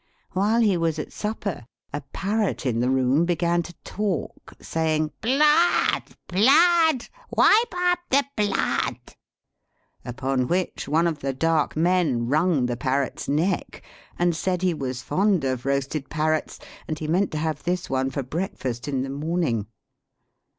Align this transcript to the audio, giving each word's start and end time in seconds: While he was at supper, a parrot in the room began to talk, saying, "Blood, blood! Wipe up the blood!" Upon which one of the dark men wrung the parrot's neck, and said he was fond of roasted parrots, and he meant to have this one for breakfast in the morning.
While 0.31 0.61
he 0.61 0.77
was 0.77 0.97
at 0.97 1.13
supper, 1.13 1.67
a 1.93 2.01
parrot 2.11 2.65
in 2.65 2.79
the 2.79 2.89
room 2.89 3.23
began 3.23 3.61
to 3.61 3.73
talk, 3.83 4.55
saying, 4.59 5.11
"Blood, 5.21 6.05
blood! 6.27 7.05
Wipe 7.29 7.75
up 7.75 7.99
the 8.09 8.25
blood!" 8.35 8.97
Upon 10.03 10.47
which 10.47 10.87
one 10.87 11.05
of 11.05 11.19
the 11.19 11.33
dark 11.33 11.75
men 11.75 12.25
wrung 12.27 12.65
the 12.65 12.77
parrot's 12.77 13.29
neck, 13.29 13.83
and 14.17 14.35
said 14.35 14.63
he 14.63 14.73
was 14.73 15.03
fond 15.03 15.43
of 15.43 15.67
roasted 15.67 16.09
parrots, 16.09 16.57
and 16.87 16.97
he 16.97 17.07
meant 17.07 17.29
to 17.33 17.37
have 17.37 17.61
this 17.61 17.87
one 17.87 18.09
for 18.09 18.23
breakfast 18.23 18.87
in 18.87 19.03
the 19.03 19.09
morning. 19.11 19.67